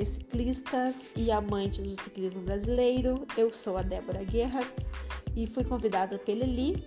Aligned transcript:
e 0.00 0.04
ciclistas 0.04 1.06
e 1.14 1.30
amantes 1.30 1.88
do 1.88 2.02
ciclismo 2.02 2.40
brasileiro. 2.42 3.26
Eu 3.36 3.52
sou 3.52 3.76
a 3.76 3.82
Débora 3.82 4.26
Gerhardt 4.26 4.86
e 5.36 5.46
fui 5.46 5.62
convidada 5.64 6.18
pela 6.18 6.44
Eli 6.44 6.84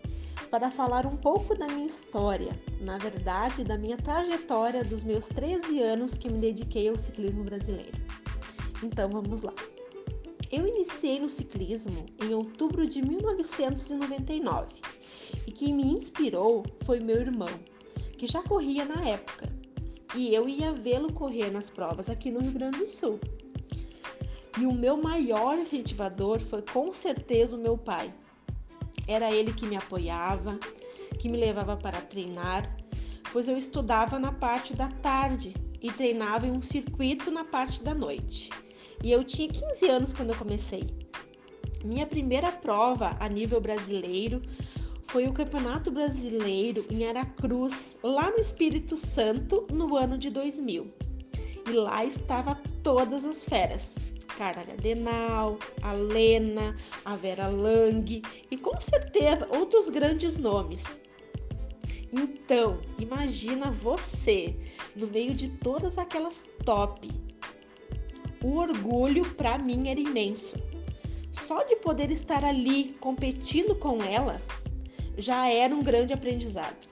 para 0.51 0.69
falar 0.69 1.05
um 1.05 1.15
pouco 1.15 1.57
da 1.57 1.67
minha 1.67 1.87
história, 1.87 2.51
na 2.81 2.97
verdade, 2.97 3.63
da 3.63 3.77
minha 3.77 3.97
trajetória 3.97 4.83
dos 4.83 5.03
meus 5.03 5.27
13 5.27 5.81
anos 5.81 6.17
que 6.17 6.29
me 6.29 6.39
dediquei 6.39 6.89
ao 6.89 6.97
ciclismo 6.97 7.43
brasileiro. 7.43 7.97
Então 8.83 9.09
vamos 9.09 9.41
lá. 9.41 9.53
Eu 10.51 10.67
iniciei 10.67 11.19
no 11.19 11.29
ciclismo 11.29 12.05
em 12.21 12.33
outubro 12.33 12.87
de 12.87 13.01
1999 13.01 14.81
e 15.45 15.51
quem 15.51 15.73
me 15.73 15.83
inspirou 15.83 16.63
foi 16.83 16.99
meu 16.99 17.17
irmão, 17.17 17.49
que 18.17 18.27
já 18.27 18.41
corria 18.41 18.85
na 18.85 19.01
época, 19.07 19.56
e 20.15 20.33
eu 20.33 20.47
ia 20.47 20.71
vê-lo 20.73 21.11
correr 21.13 21.51
nas 21.51 21.69
provas 21.69 22.09
aqui 22.09 22.31
no 22.31 22.39
Rio 22.39 22.51
Grande 22.51 22.79
do 22.79 22.87
Sul. 22.87 23.19
E 24.59 24.65
o 24.65 24.73
meu 24.73 24.97
maior 24.97 25.57
incentivador 25.57 26.39
foi 26.39 26.61
com 26.61 26.91
certeza 26.93 27.55
o 27.55 27.59
meu 27.59 27.77
pai. 27.77 28.13
Era 29.07 29.31
ele 29.31 29.53
que 29.53 29.65
me 29.65 29.75
apoiava, 29.75 30.59
que 31.19 31.29
me 31.29 31.37
levava 31.37 31.77
para 31.77 32.01
treinar, 32.01 32.75
pois 33.31 33.47
eu 33.47 33.57
estudava 33.57 34.17
na 34.17 34.31
parte 34.31 34.73
da 34.73 34.89
tarde 34.89 35.53
e 35.81 35.91
treinava 35.91 36.47
em 36.47 36.51
um 36.51 36.61
circuito 36.61 37.29
na 37.29 37.45
parte 37.45 37.83
da 37.83 37.93
noite 37.93 38.49
e 39.03 39.11
eu 39.11 39.23
tinha 39.23 39.47
15 39.47 39.89
anos 39.89 40.13
quando 40.13 40.31
eu 40.31 40.35
comecei. 40.35 40.87
Minha 41.83 42.05
primeira 42.05 42.51
prova 42.51 43.15
a 43.19 43.29
nível 43.29 43.61
brasileiro 43.61 44.41
foi 45.07 45.25
o 45.25 45.33
Campeonato 45.33 45.89
Brasileiro 45.89 46.85
em 46.89 47.07
Aracruz, 47.07 47.97
lá 48.03 48.29
no 48.29 48.39
Espírito 48.39 48.97
Santo, 48.97 49.65
no 49.71 49.95
ano 49.95 50.17
de 50.17 50.29
2000. 50.29 50.93
E 51.67 51.71
lá 51.71 52.03
estava 52.03 52.55
todas 52.83 53.23
as 53.23 53.43
feras. 53.43 53.95
Carla 54.37 54.63
Gardenal, 54.63 55.57
a 55.81 55.93
Lena, 55.93 56.75
a 57.03 57.15
Vera 57.15 57.47
Lang 57.47 58.21
e 58.51 58.57
com 58.57 58.79
certeza 58.79 59.47
outros 59.49 59.89
grandes 59.89 60.37
nomes. 60.37 60.99
Então, 62.13 62.79
imagina 62.99 63.71
você 63.71 64.55
no 64.95 65.07
meio 65.07 65.33
de 65.33 65.49
todas 65.49 65.97
aquelas 65.97 66.45
top 66.63 67.09
o 68.43 68.57
orgulho 68.57 69.25
para 69.33 69.57
mim 69.57 69.89
era 69.89 69.99
imenso. 69.99 70.55
Só 71.31 71.63
de 71.63 71.75
poder 71.77 72.11
estar 72.11 72.43
ali 72.43 72.95
competindo 72.99 73.75
com 73.75 74.03
elas 74.03 74.47
já 75.17 75.49
era 75.49 75.73
um 75.73 75.81
grande 75.81 76.13
aprendizado. 76.13 76.87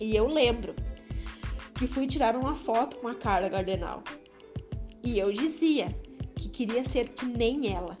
E 0.00 0.14
eu 0.14 0.26
lembro 0.26 0.74
que 1.74 1.86
fui 1.86 2.06
tirar 2.06 2.36
uma 2.36 2.54
foto 2.54 2.96
com 2.98 3.08
a 3.08 3.14
Carla 3.14 3.48
Gardenal. 3.48 4.02
E 5.02 5.18
eu 5.18 5.32
dizia 5.32 5.94
que 6.36 6.48
queria 6.48 6.84
ser 6.84 7.08
que 7.10 7.26
nem 7.26 7.74
ela. 7.74 7.98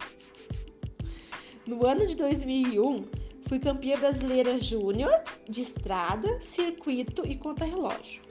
No 1.66 1.86
ano 1.86 2.06
de 2.06 2.14
2001, 2.14 3.04
fui 3.46 3.58
campeã 3.58 3.98
brasileira 3.98 4.58
júnior 4.58 5.12
de 5.48 5.60
estrada, 5.60 6.40
circuito 6.40 7.26
e 7.26 7.36
conta-relógio. 7.36 8.22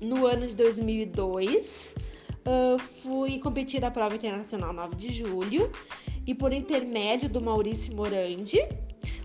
No 0.00 0.26
ano 0.26 0.46
de 0.46 0.54
2002, 0.54 1.94
uh, 2.46 2.78
fui 2.78 3.38
competir 3.38 3.80
na 3.80 3.90
prova 3.90 4.14
internacional 4.14 4.72
9 4.72 4.96
de 4.96 5.12
julho 5.12 5.70
e 6.26 6.34
por 6.34 6.52
intermédio 6.52 7.28
do 7.28 7.40
Maurício 7.40 7.94
Morandi, 7.96 8.60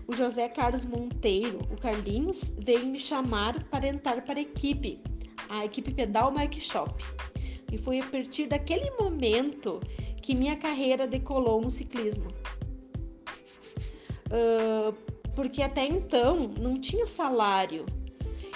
o 0.06 0.14
José 0.14 0.48
Carlos 0.48 0.84
Monteiro, 0.84 1.60
o 1.70 1.80
Carlinhos, 1.80 2.52
veio 2.58 2.86
me 2.86 3.00
chamar 3.00 3.64
para 3.64 3.86
entrar 3.86 4.22
para 4.22 4.38
a 4.38 4.42
equipe, 4.42 5.00
a 5.48 5.64
equipe 5.64 5.92
Pedal 5.92 6.32
Bike 6.32 6.60
Shop. 6.60 7.02
E 7.72 7.78
foi 7.78 8.00
a 8.00 8.04
partir 8.04 8.46
daquele 8.46 8.90
momento 8.92 9.80
que 10.20 10.34
minha 10.34 10.56
carreira 10.56 11.06
decolou 11.06 11.60
no 11.60 11.70
ciclismo. 11.70 12.28
Uh, 14.26 14.92
porque 15.34 15.62
até 15.62 15.84
então 15.84 16.50
não 16.58 16.80
tinha 16.80 17.06
salário 17.06 17.84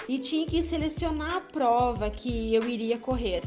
e 0.07 0.17
tinha 0.19 0.45
que 0.47 0.61
selecionar 0.63 1.37
a 1.37 1.41
prova 1.41 2.09
que 2.09 2.53
eu 2.53 2.67
iria 2.67 2.97
correr. 2.97 3.41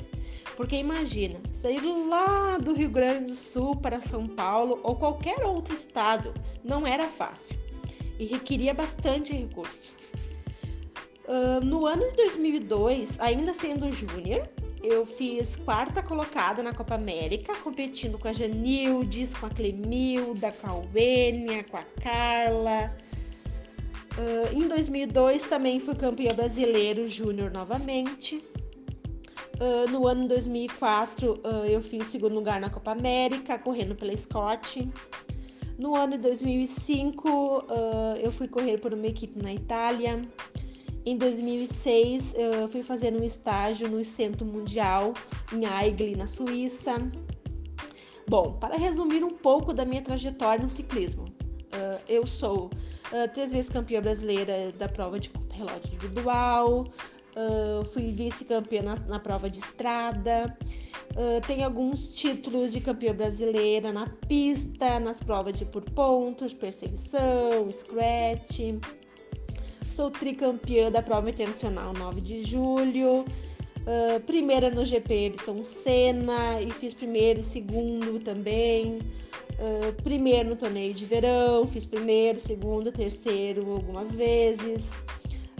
Porque 0.56 0.76
imagina, 0.76 1.40
sair 1.50 1.80
lá 2.08 2.58
do 2.58 2.74
Rio 2.74 2.90
Grande 2.90 3.26
do 3.26 3.34
Sul 3.34 3.76
para 3.76 4.02
São 4.02 4.28
Paulo 4.28 4.78
ou 4.82 4.96
qualquer 4.96 5.44
outro 5.44 5.74
estado 5.74 6.34
não 6.62 6.86
era 6.86 7.08
fácil 7.08 7.61
e 8.22 8.26
requeria 8.26 8.72
bastante 8.72 9.32
recurso. 9.32 9.92
Uh, 11.26 11.64
no 11.64 11.86
ano 11.86 12.08
de 12.10 12.16
2002, 12.16 13.18
ainda 13.20 13.52
sendo 13.52 13.90
júnior, 13.90 14.48
eu 14.82 15.06
fiz 15.06 15.56
quarta 15.56 16.02
colocada 16.02 16.62
na 16.62 16.72
Copa 16.72 16.94
América, 16.94 17.54
competindo 17.56 18.18
com 18.18 18.28
a 18.28 18.32
Janildes, 18.32 19.34
com 19.34 19.46
a 19.46 19.50
Clemilda, 19.50 20.52
com 20.52 20.66
a 20.66 20.74
Wênia, 20.92 21.64
com 21.64 21.76
a 21.76 21.84
Carla. 22.02 22.94
Uh, 24.18 24.56
em 24.56 24.68
2002 24.68 25.42
também 25.42 25.80
fui 25.80 25.94
campeã 25.94 26.34
brasileiro 26.34 27.06
júnior 27.08 27.50
novamente. 27.54 28.44
Uh, 29.60 29.88
no 29.90 30.06
ano 30.06 30.26
2004, 30.26 31.32
uh, 31.32 31.64
eu 31.66 31.80
fiz 31.80 32.08
segundo 32.08 32.34
lugar 32.34 32.60
na 32.60 32.68
Copa 32.68 32.90
América, 32.90 33.58
correndo 33.58 33.94
pela 33.94 34.16
Scott. 34.16 34.90
No 35.82 35.96
ano 35.96 36.12
de 36.12 36.22
2005, 36.22 37.28
uh, 37.28 37.64
eu 38.22 38.30
fui 38.30 38.46
correr 38.46 38.78
por 38.78 38.94
uma 38.94 39.04
equipe 39.04 39.42
na 39.42 39.52
Itália. 39.52 40.22
Em 41.04 41.16
2006, 41.16 42.36
eu 42.36 42.68
fui 42.68 42.84
fazer 42.84 43.12
um 43.12 43.24
estágio 43.24 43.88
no 43.90 44.04
Centro 44.04 44.46
Mundial 44.46 45.12
em 45.52 45.66
Aigle, 45.66 46.14
na 46.14 46.28
Suíça. 46.28 46.98
Bom, 48.28 48.52
para 48.60 48.76
resumir 48.76 49.24
um 49.24 49.30
pouco 49.30 49.74
da 49.74 49.84
minha 49.84 50.02
trajetória 50.02 50.62
no 50.62 50.70
ciclismo, 50.70 51.24
eu 52.08 52.28
sou 52.28 52.70
três 53.34 53.50
vezes 53.50 53.68
campeã 53.68 54.00
brasileira 54.00 54.70
da 54.78 54.88
prova 54.88 55.18
de 55.18 55.32
relógio 55.50 55.86
individual, 55.86 56.84
Uh, 57.34 57.82
fui 57.86 58.12
vice-campeã 58.12 58.82
na, 58.82 58.94
na, 59.08 59.18
prova 59.18 59.48
de 59.48 59.58
estrada. 59.58 60.54
Uh, 61.14 61.46
tenho 61.46 61.64
alguns 61.66 62.14
títulos 62.14 62.72
de 62.72 62.80
campeã 62.80 63.14
brasileira 63.14 63.92
na 63.92 64.06
pista, 64.26 64.98
nas 64.98 65.22
provas 65.22 65.52
de 65.52 65.66
por 65.66 65.82
pontos, 65.82 66.54
perseguição, 66.54 67.70
scratch. 67.70 68.80
Sou 69.90 70.10
tricampeã 70.10 70.90
da 70.90 71.02
prova 71.02 71.28
internacional 71.28 71.92
9 71.92 72.20
de 72.22 72.44
julho. 72.44 73.26
Uh, 73.82 74.20
primeira 74.24 74.70
no 74.70 74.84
GP 74.86 75.12
Ayrton 75.12 75.64
Senna 75.64 76.62
e 76.62 76.70
fiz 76.70 76.94
primeiro 76.94 77.40
e 77.40 77.44
segundo 77.44 78.18
também. 78.20 79.00
Uh, 79.58 79.92
primeiro 80.02 80.48
no 80.48 80.56
torneio 80.56 80.94
de 80.94 81.04
verão, 81.04 81.66
fiz 81.66 81.84
primeiro, 81.84 82.40
segundo, 82.40 82.90
terceiro 82.90 83.70
algumas 83.70 84.12
vezes. 84.12 84.92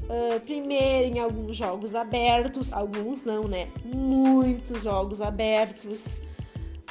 Uh, 0.05 0.41
primeiro 0.41 1.17
em 1.17 1.21
alguns 1.21 1.57
jogos 1.57 1.95
abertos, 1.95 2.73
alguns 2.73 3.25
não, 3.25 3.47
né? 3.47 3.69
Muitos 3.85 4.83
jogos 4.83 5.21
abertos. 5.21 6.07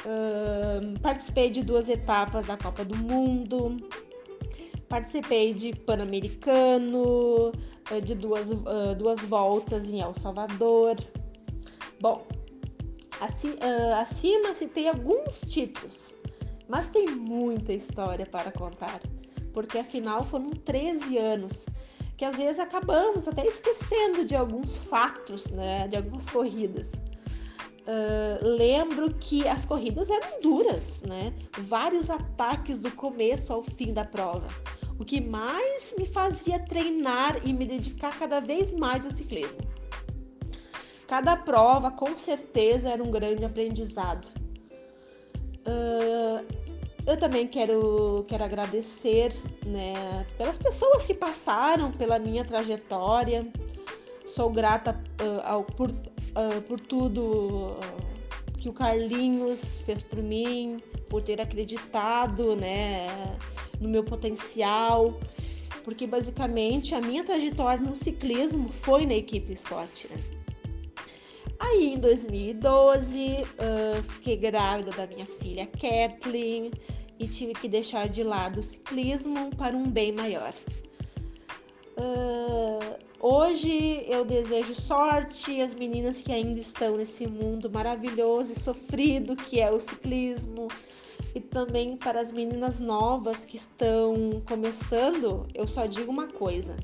Uh, 0.06 1.00
participei 1.02 1.50
de 1.50 1.62
duas 1.62 1.90
etapas 1.90 2.48
da 2.48 2.58
Copa 2.58 2.86
do 2.86 2.98
Mundo. 2.98 3.78
Participei 4.88 5.54
de 5.54 5.74
Pan-Americano, 5.74 7.50
uh, 7.50 8.02
de 8.04 8.16
duas, 8.16 8.48
duas 8.98 9.20
voltas 9.22 9.90
em 9.90 10.00
El 10.00 10.16
Salvador. 10.16 10.96
Bom, 12.00 12.26
acima 14.00 14.54
citei 14.56 14.88
alguns 14.88 15.42
títulos, 15.42 16.14
mas 16.68 16.90
tem 16.90 17.06
muita 17.08 17.72
história 17.72 18.26
para 18.26 18.52
contar, 18.52 19.00
porque 19.54 19.78
afinal 19.78 20.24
foram 20.24 20.50
13 20.50 21.18
anos 21.20 21.68
que 22.22 22.26
às 22.26 22.36
vezes 22.36 22.60
acabamos 22.60 23.28
até 23.28 23.44
esquecendo 23.48 24.24
de 24.24 24.36
alguns 24.36 24.76
fatos, 24.76 25.48
né, 25.48 25.88
de 25.88 25.96
algumas 25.96 26.30
corridas. 26.30 26.94
Uh, 26.94 28.46
lembro 28.48 29.12
que 29.16 29.48
as 29.48 29.66
corridas 29.66 30.08
eram 30.08 30.40
duras, 30.40 31.02
né? 31.02 31.34
Vários 31.58 32.12
ataques 32.12 32.78
do 32.78 32.92
começo 32.92 33.52
ao 33.52 33.64
fim 33.64 33.92
da 33.92 34.06
prova. 34.06 34.48
O 35.00 35.04
que 35.04 35.20
mais 35.20 35.96
me 35.98 36.06
fazia 36.06 36.60
treinar 36.60 37.42
e 37.44 37.52
me 37.52 37.66
dedicar 37.66 38.16
cada 38.20 38.40
vez 38.40 38.72
mais 38.72 39.04
ao 39.04 39.12
ciclismo. 39.12 39.58
Cada 41.08 41.36
prova, 41.36 41.90
com 41.90 42.16
certeza, 42.16 42.90
era 42.90 43.04
um 43.04 43.10
grande 43.10 43.44
aprendizado. 43.44 44.28
Uh, 45.66 46.46
eu 47.06 47.18
também 47.18 47.48
quero, 47.48 48.26
quero 48.28 48.44
agradecer 48.44 49.34
né, 49.66 50.26
pelas 50.38 50.58
pessoas 50.58 51.06
que 51.06 51.14
passaram 51.14 51.92
pela 51.92 52.20
minha 52.20 52.46
trajetória. 52.46 53.48
Sou 54.26 54.50
grata 54.50 55.02
uh, 55.22 55.42
ao, 55.44 55.64
por, 55.64 55.90
uh, 55.90 56.62
por 56.68 56.80
tudo 56.80 57.78
uh, 57.78 58.60
que 58.60 58.70
o 58.70 58.74
Carlinhos 58.74 59.80
fez 59.80 60.02
por 60.04 60.20
mim, 60.20 60.78
por 61.10 61.22
ter 61.22 61.42
acreditado 61.42 62.56
né, 62.56 63.08
no 63.80 63.90
meu 63.90 64.04
potencial, 64.04 65.20
porque 65.84 66.06
basicamente 66.06 66.94
a 66.94 67.02
minha 67.02 67.24
trajetória 67.24 67.84
no 67.84 67.96
ciclismo 67.96 68.72
foi 68.72 69.06
na 69.06 69.16
equipe 69.16 69.56
Scott. 69.56 70.08
Né? 70.10 70.41
Aí 71.62 71.94
em 71.94 72.00
2012, 72.00 73.44
uh, 73.44 74.02
fiquei 74.02 74.36
grávida 74.36 74.90
da 74.92 75.06
minha 75.06 75.28
filha 75.28 75.68
Kathleen 75.68 76.72
e 77.20 77.28
tive 77.28 77.54
que 77.54 77.70
deixar 77.70 78.10
de 78.10 78.24
lado 78.24 78.62
o 78.62 78.64
ciclismo 78.64 79.56
para 79.56 79.78
um 79.78 79.88
bem 79.88 80.12
maior. 80.12 80.52
Uh, 81.96 82.98
hoje 83.20 84.04
eu 84.10 84.26
desejo 84.26 84.74
sorte 84.74 85.62
às 85.62 85.76
meninas 85.76 86.20
que 86.24 86.32
ainda 86.32 86.60
estão 86.60 86.98
nesse 86.98 87.28
mundo 87.28 87.70
maravilhoso 87.70 88.54
e 88.54 88.60
sofrido 88.60 89.36
que 89.36 89.62
é 89.62 89.70
o 89.70 89.80
ciclismo. 89.80 90.68
E 91.36 91.40
também 91.40 91.96
para 91.96 92.20
as 92.20 92.32
meninas 92.32 92.80
novas 92.80 93.46
que 93.46 93.56
estão 93.56 94.42
começando, 94.48 95.46
eu 95.54 95.68
só 95.68 95.86
digo 95.86 96.12
uma 96.12 96.28
coisa: 96.28 96.76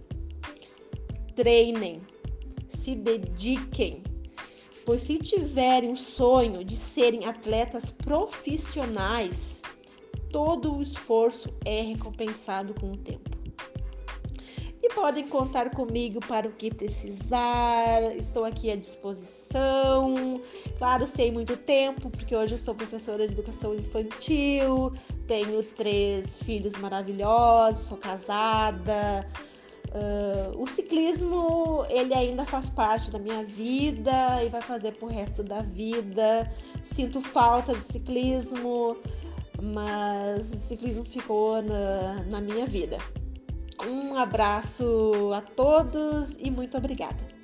treinem, 1.36 2.00
se 2.76 2.94
dediquem, 2.94 4.04
pois 4.88 5.02
se 5.02 5.18
tiverem 5.18 5.92
o 5.92 5.98
sonho 5.98 6.64
de 6.64 6.78
serem 6.78 7.26
atletas 7.26 7.90
profissionais, 7.90 9.62
todo 10.32 10.78
o 10.78 10.82
esforço 10.82 11.54
é 11.66 11.82
recompensado 11.82 12.74
com 12.74 12.94
o 12.94 12.98
tempo. 12.98 13.30
E 14.82 14.88
podem 14.94 15.28
contar 15.28 15.72
comigo 15.72 16.22
para 16.26 16.48
o 16.48 16.54
que 16.54 16.74
precisar, 16.74 18.16
estou 18.16 18.46
aqui 18.46 18.72
à 18.72 18.78
disposição. 18.78 20.42
Claro, 20.78 21.06
sem 21.06 21.34
muito 21.34 21.58
tempo, 21.58 22.10
porque 22.10 22.34
hoje 22.34 22.54
eu 22.54 22.58
sou 22.58 22.74
professora 22.74 23.28
de 23.28 23.34
educação 23.34 23.76
infantil, 23.76 24.94
tenho 25.28 25.62
três 25.64 26.42
filhos 26.44 26.72
maravilhosos, 26.78 27.84
sou 27.84 27.98
casada. 27.98 29.28
Uh, 29.90 30.62
o 30.62 30.68
ciclismo 30.68 31.86
ele 31.90 32.14
ainda 32.14 32.46
faz 32.46 32.70
parte 32.70 33.10
da 33.10 33.18
minha 33.18 33.44
vida 33.44 34.44
e 34.44 34.50
vai 34.50 34.62
fazer 34.62 34.92
pro 34.94 35.08
resto 35.08 35.44
da 35.44 35.62
vida. 35.62 36.52
Sinto 36.84 37.22
falta 37.22 37.74
do 37.74 37.84
ciclismo, 37.84 38.98
mas 39.62 40.54
o 40.54 40.58
ciclismo 40.58 41.06
ficou 41.06 41.62
na, 41.62 42.24
na 42.28 42.42
minha 42.42 42.66
vida. 42.66 42.98
Um 43.86 44.16
abraço 44.18 45.32
a 45.34 45.42
todos 45.42 46.38
e 46.40 46.50
muito 46.50 46.78
obrigada. 46.78 47.37